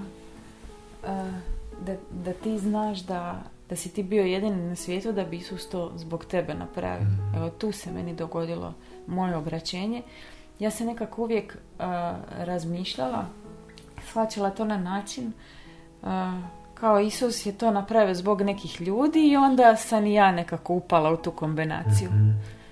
[1.86, 5.68] da, da ti znaš da, da si ti bio jedini na svijetu da bi Isus
[5.68, 7.06] to zbog tebe napravio.
[7.06, 8.74] mm Evo tu se meni dogodilo
[9.06, 10.02] moje obraćenje.
[10.58, 11.58] Ja se nekako uvijek
[12.38, 13.26] razmišljala,
[14.08, 15.32] shvaćala to na način
[16.74, 21.12] kao Isus je to napravio zbog nekih ljudi i onda sam i ja nekako upala
[21.12, 22.10] u tu kombinaciju.
[22.10, 22.62] mm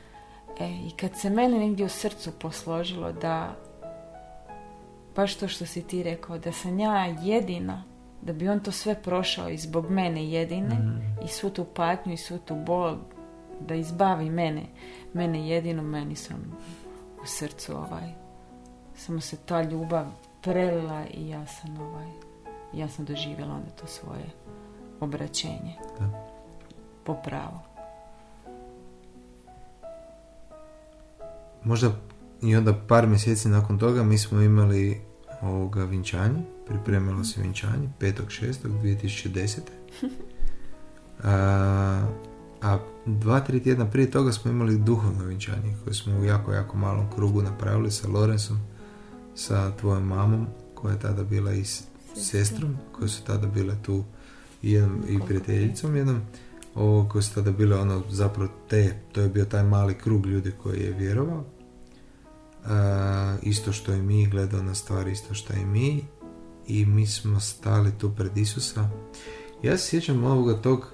[0.60, 3.56] E, I kad se meni negdje u srcu posložilo da
[5.16, 7.84] baš to što si ti rekao, da sam ja jedina,
[8.22, 12.12] da bi on to sve prošao i zbog mene jedine mm i svu tu patnju
[12.12, 12.96] i svu tu bol,
[13.60, 14.66] da izbavi mene,
[15.12, 16.58] mene jedinu, meni sam
[17.22, 18.12] u srcu ovaj,
[18.94, 20.06] samo se ta ljubav
[20.42, 22.08] prelila i ja sam ovaj,
[22.72, 24.30] ja sam doživjela onda to svoje
[25.00, 25.74] obraćenje.
[25.98, 26.34] Da.
[27.04, 27.58] Po pravu.
[31.64, 31.92] Možda
[32.42, 35.00] i onda par mjeseci nakon toga mi smo imali
[35.42, 39.58] ovoga vinčanje, pripremilo se vinčanje 5.6.2010.
[41.24, 42.06] a,
[42.62, 46.76] a dva, tri tjedna prije toga smo imali duhovno vinčanje koje smo u jako, jako
[46.76, 48.58] malom krugu napravili sa Lorencom,
[49.34, 51.82] sa tvojom mamom koja je tada bila iz
[52.16, 54.04] sestrom koje su tada bile tu
[54.62, 56.20] i, jednom, i prijateljicom jednom.
[56.74, 60.52] Ovo, koje su tada bile ono zapravo te, to je bio taj mali krug ljudi
[60.62, 61.44] koji je vjerovao
[63.42, 66.04] isto što i mi gledao na stvari isto što i mi
[66.66, 68.88] i mi smo stali tu pred Isusa.
[69.62, 70.86] Ja se sjećam ovoga tog,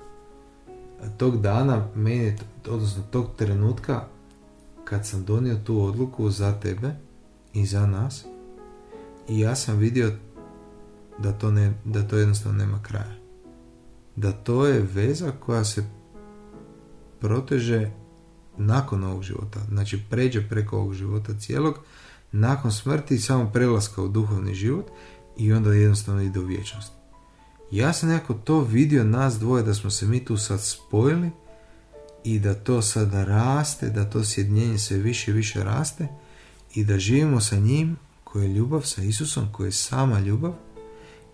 [1.17, 2.37] tog dana, meni,
[2.69, 4.05] odnosno tog trenutka
[4.85, 6.95] kad sam donio tu odluku za tebe
[7.53, 8.25] i za nas
[9.29, 10.13] i ja sam vidio
[11.19, 13.15] da to, ne, da to jednostavno nema kraja.
[14.17, 15.85] Da to je veza koja se
[17.21, 17.91] proteže
[18.57, 19.61] nakon ovog života.
[19.69, 21.79] Znači pređe preko ovog života cijelog,
[22.33, 24.87] nakon smrti samo prelaska u duhovni život
[25.37, 26.93] i onda jednostavno ide u vječnost.
[27.71, 31.31] Ja sam nekako to vidio nas dvoje da smo se mi tu sad spojili
[32.25, 36.09] i da to sada raste, da to sjednjenje sve više i više raste
[36.75, 40.55] i da živimo sa njim koji je ljubav, sa Isusom koji je sama ljubav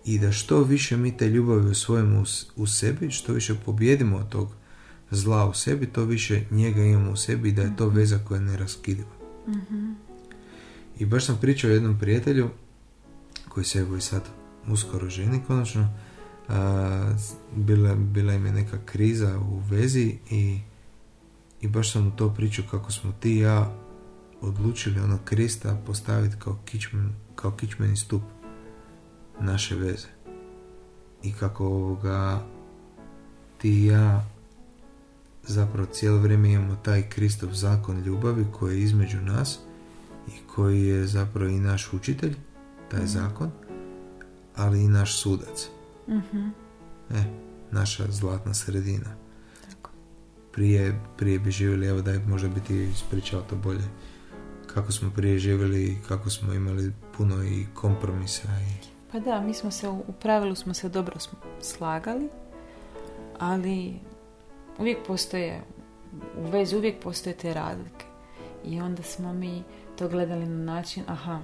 [0.05, 2.23] i da što više mi te ljubavi usvojimo
[2.55, 4.49] u, sebi, što više pobjedimo od tog
[5.13, 7.95] zla u sebi, to više njega imamo u sebi i da je to mhm.
[7.95, 9.09] veza koja je neraskidiva.
[9.47, 9.93] mm
[10.99, 12.49] I baš sam pričao o jednom prijatelju
[13.49, 14.29] koji se evo i sad
[14.67, 15.89] uskoro ženi konačno.
[17.55, 20.59] bila, bila im je neka kriza u vezi i,
[21.61, 23.83] i baš sam mu to pričao kako smo ti i ja
[24.41, 28.21] odlučili ono Krista postaviti kao, kičmen, kao kičmeni stup
[29.39, 30.07] naše veze.
[31.23, 32.45] I kako ovoga
[33.57, 34.25] ti i ja
[35.43, 39.59] zapravo cijelo vrijeme imamo taj Kristov zakon ljubavi koji je između nas
[40.27, 42.35] i koji je zapravo i naš učitelj,
[42.91, 43.07] taj mhm.
[43.07, 43.51] zakon,
[44.55, 45.69] ali i naš sudac.
[46.07, 46.63] mm
[47.09, 47.23] E,
[47.71, 49.15] naša zlatna sredina.
[49.69, 49.89] Tako.
[50.51, 53.83] Prije, prije bi živjeli, evo da je možda biti ispričao to bolje,
[54.73, 58.47] kako smo prije živjeli i kako smo imali puno i kompromisa.
[58.47, 58.87] I...
[59.11, 61.15] Pa da, mi smo se, u pravilu smo se dobro
[61.61, 62.29] slagali,
[63.39, 63.99] ali
[64.79, 65.61] uvijek postoje,
[66.37, 68.05] u vezi uvijek postoje te razlike.
[68.65, 69.63] I onda smo mi
[69.95, 71.39] to gledali na način, aha,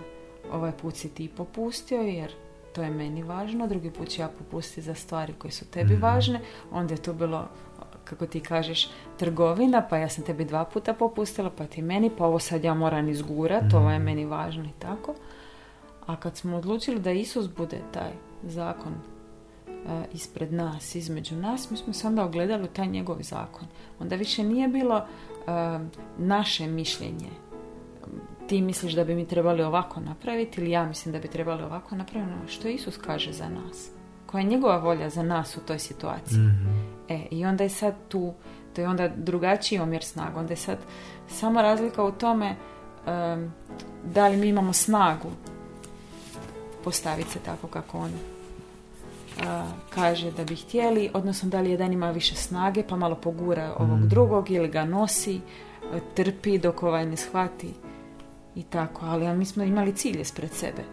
[0.51, 2.31] ovaj put si ti popustio jer
[2.73, 6.03] to je meni važno, drugi put ću ja popustiti za stvari koje su tebi mhm.
[6.03, 7.47] važne, onda je to bilo
[8.09, 12.25] kako ti kažeš, trgovina, pa ja sam tebi dva puta popustila, pa ti meni, pa
[12.25, 15.15] ovo sad ja moram izgurat, mm ovo je meni važno i tako.
[16.05, 18.11] A kad smo odlučili da Isus bude taj
[18.43, 18.93] zakon
[20.13, 23.67] ispred nas, između nas, mi smo se onda ogledali u taj njegov zakon.
[23.99, 25.03] Onda više nije bilo e,
[26.17, 27.29] naše mišljenje.
[28.47, 31.95] Ti misliš da bi mi trebali ovako napraviti ili ja mislim da bi trebali ovako
[31.95, 32.51] napraviti.
[32.51, 33.89] Što Isus kaže za nas?
[34.25, 36.39] Koja je njegova volja za nas u toj situaciji?
[36.39, 36.79] Mhm.
[37.09, 38.33] E, i onda je sad tu,
[38.75, 40.39] to je onda drugačiji omjer snaga.
[40.39, 40.77] Onda je sad
[41.27, 42.55] samo razlika u tome
[44.05, 45.29] da li mi imamo snagu
[46.83, 48.11] postaviti se tako kako on
[49.89, 53.99] kaže da bi htjeli, odnosno da li jedan ima više snage pa malo pogura ovog
[53.99, 54.08] mm.
[54.08, 55.41] drugog ili ga nosi,
[56.15, 57.73] trpi dok ovaj ne shvati
[58.56, 60.84] i tako, ali mi smo imali cilj ispred sebe.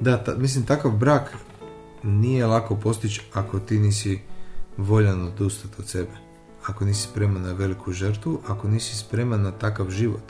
[0.00, 1.36] Da, mislim takav brak
[2.02, 4.20] nije lako postići ako ti nisi
[4.76, 6.12] voljan odustati od sebe.
[6.66, 10.22] Ako nisi spreman na veliku žrtvu, ako nisi spreman na takav život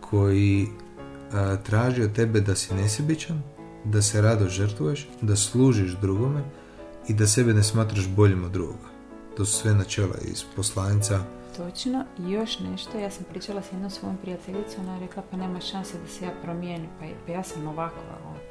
[0.00, 0.68] koji
[1.62, 3.42] traži od tebe da si nesebičan,
[3.84, 6.42] da se rado žrtvuješ, da služiš drugome,
[7.08, 8.88] i da sebe ne smatraš boljim od drugoga.
[9.36, 11.20] To su sve načela iz poslanica.
[11.56, 12.04] Točno.
[12.18, 15.60] I još nešto, ja sam pričala s jednom svojom prijateljicom, ona je rekla pa nema
[15.60, 18.00] šanse da se ja promijenim, pa, pa ja sam ovakva,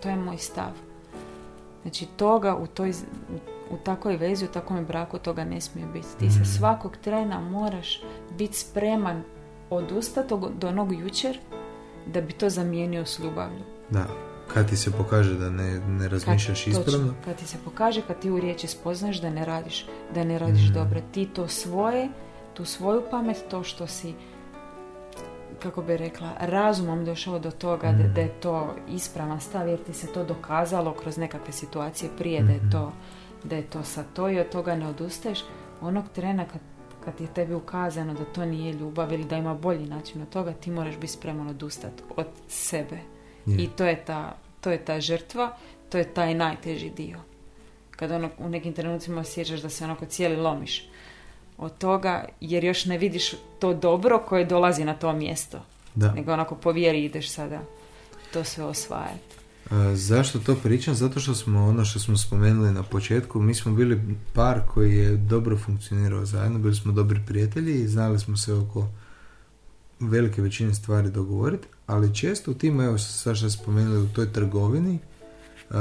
[0.04, 0.72] to je moj stav.
[1.82, 2.94] Znači toga u, toj,
[3.72, 6.08] u, takvoj vezi, u takvom braku toga ne smije biti.
[6.20, 6.50] Ti se mhm.
[6.50, 8.02] svakog trena moraš
[8.38, 9.24] biti spreman
[9.70, 11.40] odustati do onog jučer
[12.08, 13.64] da bi to zamijenio s ljubavlju.
[13.90, 14.29] Da.
[14.54, 17.14] Kad ti se pokaže da ne, ne razmišljaš kad, ispravno?
[17.26, 20.70] kad ti se pokaže, kad ti u riječi spoznaš da ne radiš, da ne radiš
[20.70, 20.74] mm.
[20.74, 21.02] dobro.
[21.12, 22.10] Ti to svoje,
[22.54, 24.14] tu svoju pamet, to što si
[25.60, 28.14] kako bi rekla, razumom došao do toga da, mm.
[28.14, 32.52] da je to ispravan stav jer ti se to dokazalo kroz nekakve situacije prije da
[32.52, 32.72] je mm-hmm.
[32.72, 32.92] to
[33.44, 35.40] da je to sad to i od toga ne odustaješ
[35.82, 36.62] onog trena kad,
[37.06, 40.54] kad je tebi ukazano da to nije ljubav ili da ima bolji način od toga
[40.54, 43.00] ti moraš biti spreman odustati od sebe
[43.58, 45.58] i to je, ta, to je ta žrtva,
[45.90, 47.18] to je taj najteži dio.
[47.92, 50.90] Kada ono, u nekim trenucima osjećaš da se onako cijeli lomiš
[51.58, 55.62] od toga, jer još ne vidiš to dobro koje dolazi na to mjesto.
[55.96, 56.12] Da.
[56.14, 57.62] Nego onako po vjeri ideš sada
[58.34, 59.36] to sve osvajati.
[59.94, 60.94] zašto to pričam?
[60.94, 64.02] Zato što smo ono što smo spomenuli na početku, mi smo bili
[64.34, 68.88] par koji je dobro funkcionirao zajedno, bili smo dobri prijatelji i znali smo se oko
[70.00, 75.00] velike većine stvari dogovoriti, ali često u tim, evo sad što spomenuli, u toj trgovini,
[75.70, 75.76] uh,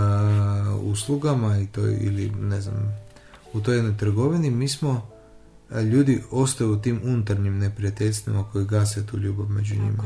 [0.83, 2.97] uslugama i to, ili ne znam,
[3.53, 5.11] u toj jednoj trgovini, mi smo,
[5.93, 10.05] ljudi ostaju u tim unutarnjim neprijateljstvima koji gase tu ljubav među njima.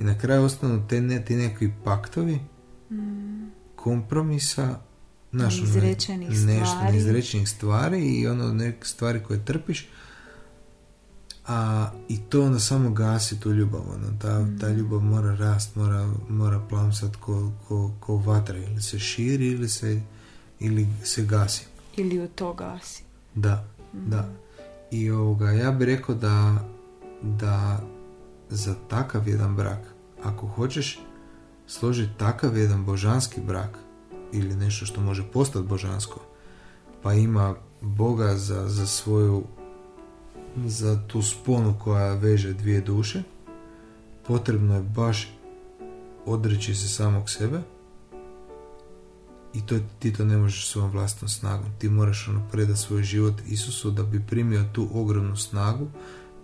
[0.00, 2.38] I na kraju ostanu te ne, ti neki paktovi
[2.90, 3.50] mm.
[3.76, 4.78] kompromisa
[5.32, 6.96] naš, izrečenih nešto stvari.
[6.96, 9.88] izrečenih stvari i ono neke stvari koje trpiš
[11.46, 14.58] a i to onda samo gasi tu ljubav ono, ta, mm.
[14.60, 19.68] ta ljubav mora rast mora, mora plamsat ko, ko, ko vatra ili se širi ili
[19.68, 20.00] se
[20.60, 23.02] ili se gasi ili u to gasi
[23.34, 24.10] da, mm.
[24.10, 24.28] da
[24.90, 26.64] i ovoga, ja bih rekao da
[27.22, 27.80] da
[28.50, 29.80] za takav jedan brak
[30.22, 31.00] ako hoćeš
[31.66, 33.78] složiti takav jedan božanski brak
[34.32, 36.20] ili nešto što može postati božansko
[37.02, 39.44] pa ima Boga za, za svoju
[40.56, 43.22] za tu sponu koja veže dvije duše
[44.26, 45.32] potrebno je baš
[46.26, 47.60] odreći se samog sebe
[49.54, 51.66] i to, ti to ne možeš svojom vlastnom snagom.
[51.78, 55.86] Ti moraš ono predati svoj život Isusu da bi primio tu ogromnu snagu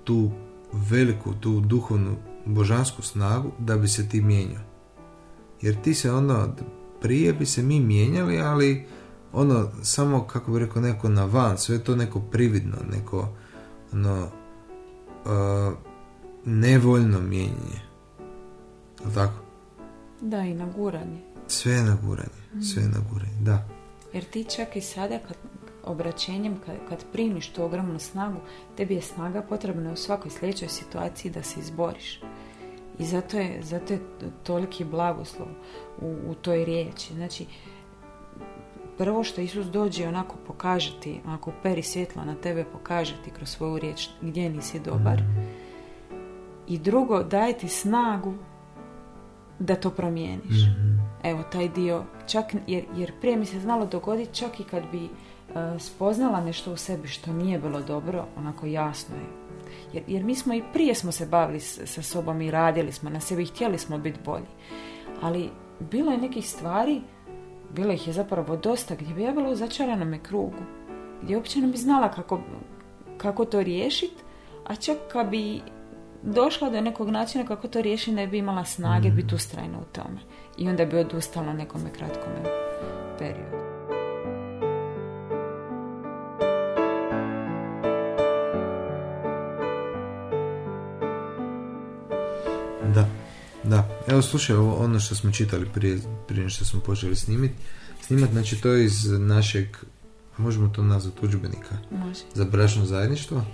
[0.05, 0.31] tu
[0.73, 4.63] veliku, tu duhovnu božansku snagu da bi se ti mijenjao.
[5.61, 6.55] Jer ti se ono
[7.03, 8.87] prije bi se mi mijenjali ali
[9.33, 13.29] ono samo kako bi rekao neko na van sve to neko prividno neko
[13.93, 15.75] ono uh,
[16.45, 17.81] nevoljno mijenjanje
[19.05, 19.45] je tako?
[20.21, 22.63] da i naguranje sve je naguranje mm.
[22.63, 23.69] sve je naguranje, da
[24.13, 25.37] jer ti čak i sada kad
[25.85, 28.39] obraćenjem kad, kad primiš tu ogromnu snagu
[28.77, 32.21] tebi je snaga potrebna u svakoj sljedećoj situaciji da se izboriš
[33.01, 34.01] i zato je, zato je
[34.43, 35.49] toliki blagoslov
[36.01, 37.15] u, u toj riječi.
[37.15, 37.47] Znači,
[39.01, 43.49] prvo što Isus dođe onako pokaže ti, onako peri svjetlo na tebe pokaže ti kroz
[43.49, 45.23] svoju riječ gdje nisi dobar.
[46.69, 48.35] I drugo, daje ti snagu
[49.59, 50.67] da to promijeniš.
[50.67, 50.99] Mhm.
[51.25, 55.05] Evo, taj dio, čak, jer, jer prije mi se znalo dogoditi čak i kad bi
[55.05, 55.11] uh,
[55.79, 59.27] spoznala nešto u sebi što nije bilo dobro, onako jasno je
[59.93, 63.21] jer, jer mi smo i prije smo se bavili sa sobom i radili smo na
[63.21, 64.51] sebi i htjeli smo biti bolji.
[65.23, 67.01] Ali bilo je nekih stvari,
[67.75, 70.63] bilo ih je zapravo dosta, gdje bi ja bila u začaranome krugu.
[71.23, 72.41] Gdje uopće ne bi znala kako,
[73.17, 74.23] kako to riješiti,
[74.67, 75.61] a čak kad bi
[76.23, 79.17] došla do nekog načina kako to riješi ne bi imala snage mm.
[79.17, 80.21] biti ustrajna u tome.
[80.59, 82.43] I onda bi odustala nekome kratkome
[83.19, 83.60] periodu.
[93.71, 97.55] Da, evo slušaj, ovo ono što smo čitali prije, prije što smo počeli snimiti,
[98.07, 99.67] snimat, znači to je iz našeg,
[100.39, 102.21] možemo to nazvati udžbenika Može.
[102.35, 103.45] za bračno zajedništvo.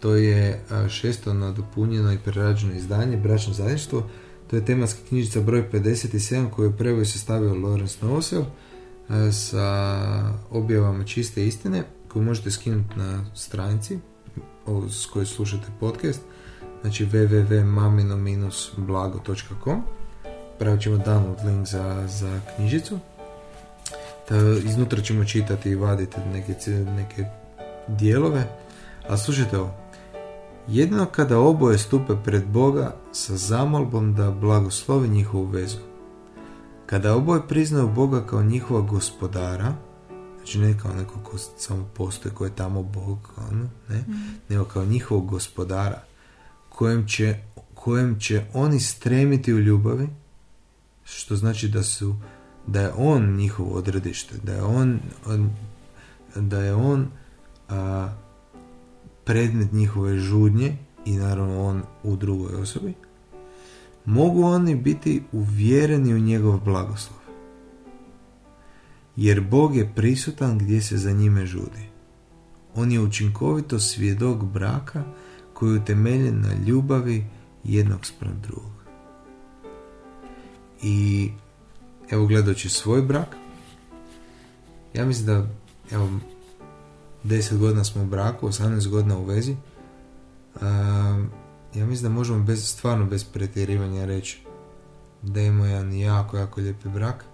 [0.00, 4.10] To je šesto nadopunjeno i prerađeno izdanje, bračno zajedništvo.
[4.50, 8.44] To je tematska knjižica broj 57 koju je prevoj sastavio Lorenz Novosel
[9.32, 13.98] sa objavama čiste istine koju možete skinuti na stranici
[14.90, 16.20] s kojoj slušate podcast
[16.86, 19.82] znači www.mamino-blago.com
[20.58, 22.98] pravit ćemo download link za, za knjižicu.
[24.28, 26.54] Da iznutra ćemo čitati i vaditi neke,
[26.96, 27.24] neke
[27.88, 28.44] dijelove.
[29.08, 29.74] A slušajte ovo.
[30.68, 35.78] Jedino kada oboje stupe pred Boga sa zamolbom da blagoslovi njihovu vezu.
[36.86, 39.72] Kada oboje priznaju Boga kao njihova gospodara
[40.36, 44.40] znači ne kao neko ko samo postoje ko je tamo Bog ono, ne, mm.
[44.48, 46.02] nego kao njihovog gospodara
[46.76, 47.36] kojem će,
[47.74, 50.08] kojem će oni stremiti u ljubavi,
[51.04, 52.16] što znači da su
[52.66, 55.00] da je on njihovo odredište, da je on,
[56.34, 57.08] da je on
[57.68, 58.08] a,
[59.24, 62.94] predmet njihove žudnje i naravno on u drugoj osobi,
[64.04, 67.18] mogu oni biti uvjereni u njegov blagoslov.
[69.16, 71.88] Jer Bog je prisutan gdje se za njime žudi.
[72.74, 75.04] On je učinkovito svjedok braka
[75.58, 77.26] koji je utemeljen na ljubavi
[77.64, 78.72] jednog sprem drugog.
[80.82, 81.30] I
[82.10, 83.36] evo gledajući svoj brak,
[84.94, 85.46] ja mislim da
[85.90, 86.10] evo
[87.24, 89.56] 10 godina smo u braku, 18 godina u vezi,
[91.74, 94.40] ja mislim da možemo bez, stvarno bez pretjerivanja reći
[95.22, 97.24] da imamo jedan jako, jako lijepi brak,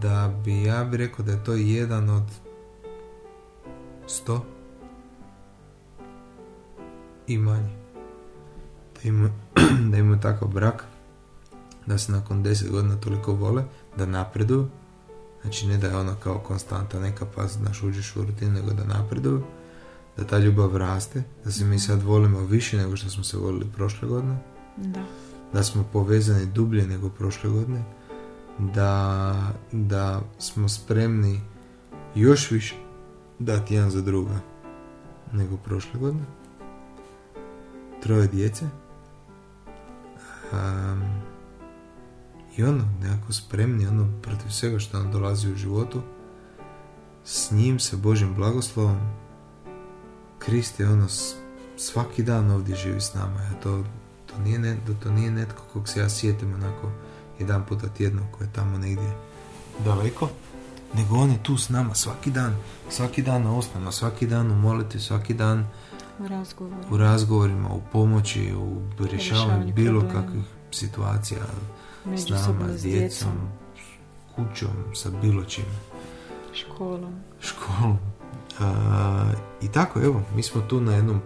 [0.00, 2.30] da bi ja bi rekao da je to jedan od
[4.06, 4.44] sto
[7.26, 7.76] i manje.
[8.94, 9.32] Da imaju,
[9.90, 10.84] da imaju takav brak,
[11.86, 13.64] da se nakon deset godina toliko vole,
[13.96, 14.68] da napreduju,
[15.42, 18.84] znači ne da je ono kao konstanta neka pa znaš uđeš u rutinu, nego da
[18.84, 19.42] napreduju,
[20.16, 23.66] da ta ljubav raste, da se mi sad volimo više nego što smo se volili
[23.76, 24.36] prošle godine,
[24.76, 25.04] da,
[25.52, 27.84] da smo povezani dublje nego prošle godine,
[28.58, 31.40] da, da smo spremni
[32.14, 32.74] još više
[33.38, 34.40] dati jedan za druga
[35.32, 36.24] nego prošle godine
[38.02, 38.64] troje djece.
[40.52, 41.02] Um,
[42.56, 46.02] i ono, nekako spremni, ono, protiv svega što nam dolazi u životu,
[47.24, 48.98] s njim, sa Božim blagoslovom,
[50.38, 51.06] Krist je ono,
[51.76, 53.84] svaki dan ovdje živi s nama, ja to,
[54.26, 56.90] to, nije, ne, to nije netko kog se ja sjetim onako
[57.38, 59.16] jedan puta tjedno koji je tamo negdje
[59.84, 60.28] daleko,
[60.94, 62.56] nego on je tu s nama svaki dan,
[62.90, 65.66] svaki dan na osnovno, svaki dan u moliti, svaki dan
[66.24, 66.82] u, razgovorima.
[66.90, 71.40] u razgovorima, u pomoći, u rješavanju bilo kakvih situacija
[72.16, 73.32] s nama, s djecom,
[74.34, 75.64] kućom, sa bilo čim.
[76.54, 77.14] Školom.
[77.40, 77.98] Školom.
[79.62, 81.20] I tako, evo, mi smo tu na jednom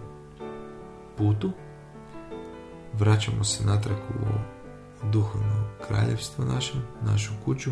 [1.17, 1.51] putu.
[2.93, 4.25] Vraćamo se natrag u
[5.11, 7.71] duhovno kraljevstvo našem, našu kuću.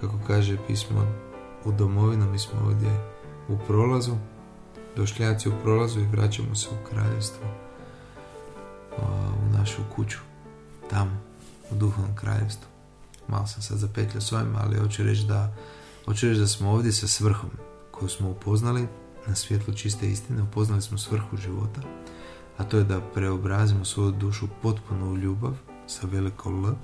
[0.00, 1.06] Kako kaže pismo
[1.64, 2.90] u domovinu, mi smo ovdje
[3.48, 4.12] u prolazu,
[4.96, 7.46] došljaci u prolazu i vraćamo se u kraljevstvo,
[9.42, 10.18] u našu kuću,
[10.90, 11.20] tamo,
[11.70, 12.68] u duhovnom kraljevstvu.
[13.28, 15.54] Malo sam sad zapetljao s ovim, ali hoću reći da,
[16.04, 17.50] hoću reći da smo ovdje sa svrhom
[17.90, 18.88] koju smo upoznali
[19.26, 21.80] na svjetlu čiste istine, upoznali smo svrhu života,
[22.56, 25.54] a to je da preobrazimo svoju dušu potpuno u ljubav,
[25.86, 26.74] sa veliko L,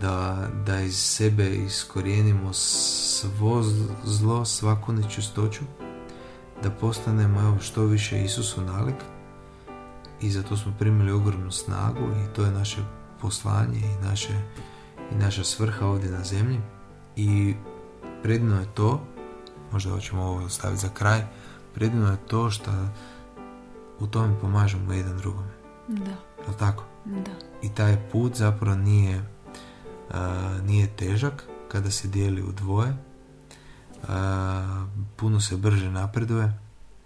[0.00, 3.62] da, da iz sebe iskorijenimo svo
[4.04, 5.64] zlo, svaku nečistoću,
[6.62, 8.94] da postanemo evo, što više Isusu nalik
[10.20, 12.80] i zato smo primili ogromnu snagu i to je naše
[13.20, 14.32] poslanje i, naše,
[15.12, 16.60] i naša svrha ovdje na zemlji
[17.16, 17.54] i
[18.22, 19.00] predivno je to,
[19.72, 21.26] možda hoćemo ovo ostaviti za kraj,
[21.74, 22.70] predivno je to što
[24.00, 25.52] u tome pomažemo jedan drugome.
[25.88, 26.10] Da.
[26.50, 26.84] Je tako?
[27.04, 27.30] Da.
[27.62, 29.24] I taj put zapravo nije,
[30.62, 33.07] nije težak kada se dijeli u dvoje.
[35.16, 36.52] Puno se brže napreduje,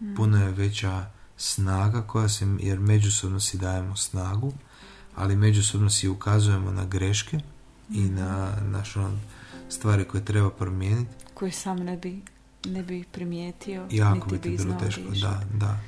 [0.01, 0.15] mm.
[0.15, 4.53] puno je veća snaga koja se, jer međusobno si dajemo snagu,
[5.17, 7.41] ali međusobno si ukazujemo na greške
[7.91, 8.15] i mm.
[8.15, 9.19] na naše ono,
[9.69, 11.11] stvari koje treba promijeniti.
[11.35, 12.23] Koje sam ne bi,
[12.65, 13.87] ne bi primijetio.
[13.91, 15.79] Jako bi ti bilo teško, da, da.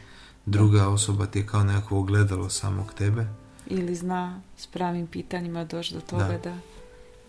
[0.46, 3.26] Druga osoba ti je kao nekako ogledalo samog tebe
[3.66, 6.56] ili zna s pravim pitanjima doći do toga da, da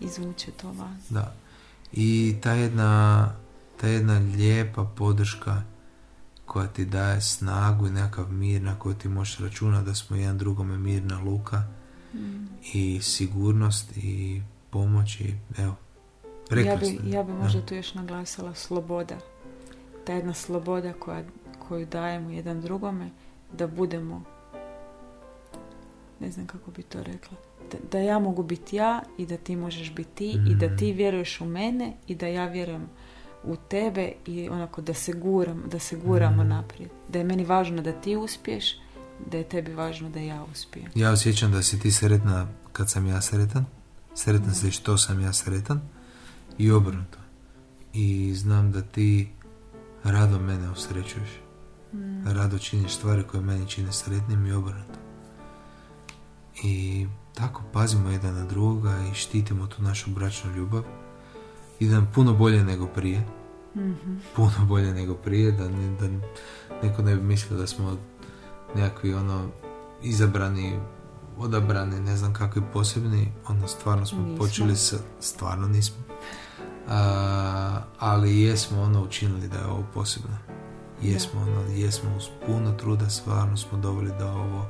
[0.00, 0.98] izvuče to van.
[1.10, 1.34] Da.
[1.92, 3.32] I ta jedna,
[3.80, 5.62] ta jedna lijepa podrška
[6.44, 10.38] koja ti daje snagu i nekakav mir na koju ti možeš računati da smo jedan
[10.38, 11.62] drugome mirna luka
[12.14, 12.46] mm.
[12.72, 15.74] i sigurnost i pomoć i evo,
[16.48, 16.88] prekrasno.
[16.88, 19.18] Ja bi, ja bi možda tu još naglasila sloboda.
[20.04, 21.24] Ta jedna sloboda koja,
[21.68, 23.10] koju dajemo jedan drugome
[23.52, 24.22] da budemo
[26.20, 27.36] ne znam kako bi to rekla,
[27.72, 30.92] da, da ja mogu biti ja i da ti možeš biti ti i da ti
[30.92, 30.96] mm.
[30.96, 32.88] vjeruješ u mene i da ja vjerujem
[33.46, 36.48] u tebe i onako da se guram, da se guramo mm.
[36.48, 36.90] naprijed.
[37.08, 38.64] Da je meni važno da ti uspiješ,
[39.30, 40.90] da je tebi važno da ja uspijem.
[40.94, 43.64] Ja osjećam da si ti sretna kad sam ja sretan,
[44.14, 44.54] sretan mm.
[44.54, 45.80] si što sam ja sretan
[46.58, 47.18] i obrnuto.
[47.92, 49.28] I znam da ti
[50.04, 51.30] rado mene usrećuješ.
[51.92, 52.26] Mm.
[52.26, 54.98] Rado činiš stvari koje meni čine sretnim i obrnuto.
[56.62, 60.82] I tako pazimo jedan na drugoga i štitimo tu našu bračnu ljubav.
[61.80, 63.22] I da nam puno bolje nego prije.
[63.76, 65.52] Mm Puno bolje nego prije.
[65.52, 66.08] Da, da
[66.82, 67.96] neko ne bi mislio da smo
[68.74, 69.48] nekakvi ono
[70.02, 70.80] izabrani,
[71.38, 73.32] odabrani, ne znam kakvi posebni.
[73.48, 75.96] Ono stvarno smo počeli sa, stvarno nismo.
[76.88, 80.36] A, ali jesmo ono učinili da je ovo posebno.
[81.02, 84.66] Jesmo ono, jesmo uz puno truda, stvarno smo doveli da ovo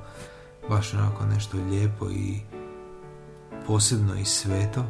[0.69, 2.41] baš onako nešto lijepo i
[3.67, 4.85] posebno i sveto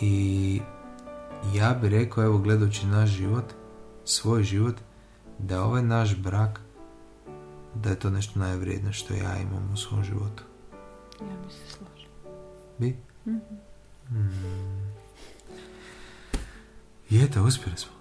[0.00, 0.60] i
[1.54, 3.44] ja bih rekao evo gledajući naš život
[4.04, 4.74] svoj život
[5.38, 6.60] da ovaj naš brak
[7.74, 10.42] da je to nešto najvrijednije što ja imam u svom životu
[11.20, 12.08] ja bi se složila
[12.78, 12.96] bi?
[13.26, 13.58] Mm-hmm.
[14.10, 14.98] Mm.
[17.10, 17.92] I eto, uspjeli smo.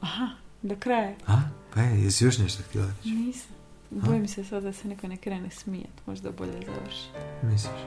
[0.00, 0.28] Aha,
[0.62, 1.14] do kraja.
[1.26, 1.40] A?
[1.74, 3.08] Pa je, jesi još nešto htjela reći?
[3.08, 3.50] Nisam.
[3.90, 6.06] Bojim se sad da se neko ne krene smijet.
[6.06, 7.08] Možda bolje završi.
[7.42, 7.80] Misliš?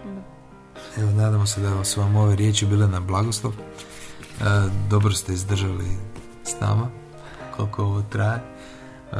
[0.97, 3.53] Evo, nadamo se da su vam ove riječi bile na blagoslov.
[3.53, 4.43] E,
[4.89, 5.97] dobro ste izdržali
[6.43, 6.87] s nama.
[7.55, 8.41] Koliko ovo traje.
[9.11, 9.15] E,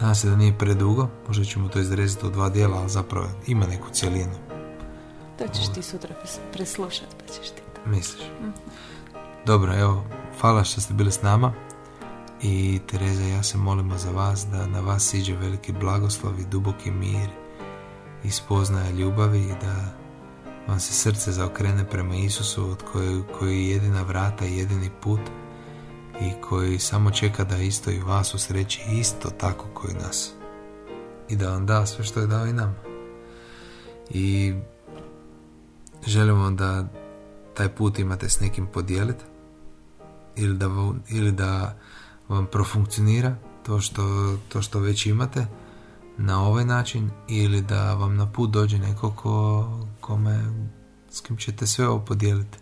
[0.00, 1.08] nadam se da nije predugo.
[1.28, 4.34] Možda ćemo to izrezati u dva dijela, ali zapravo ima neku cijelinu.
[5.38, 6.14] To ćeš ti sutra
[6.52, 7.90] preslušati, pa ćeš ti to.
[7.90, 8.24] Misliš?
[8.40, 8.50] Mhm.
[9.46, 10.04] Dobro, evo,
[10.40, 11.52] hvala što ste bili s nama.
[12.42, 16.90] I Tereza, ja se molimo za vas da na vas siđe veliki blagoslov i duboki
[16.90, 17.28] mir
[18.24, 20.03] i spoznaje ljubavi i da
[20.68, 25.20] vam se srce zaokrene prema Isusu od koje, koji je jedina vrata i jedini put
[26.20, 30.32] i koji samo čeka da isto i vas usreći isto tako koji nas
[31.28, 32.76] i da vam da sve što je dao i nam.
[34.10, 34.54] i
[36.06, 36.84] želimo da
[37.54, 39.24] taj put imate s nekim podijeliti
[40.36, 40.66] ili da,
[41.08, 41.78] ili da
[42.28, 45.46] vam profunkcionira to što, to što već imate
[46.18, 49.68] na ovaj način ili da vam na put dođe neko ko,
[50.00, 50.44] kome,
[51.10, 52.58] s kim ćete sve ovo podijeliti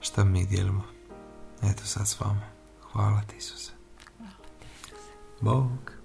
[0.00, 0.82] šta mi dijelimo.
[1.62, 2.42] Eto sad s vama.
[2.92, 3.72] Hvala ti Isuse.
[4.16, 5.18] Hvala ti Isuse.
[5.40, 5.97] Bog.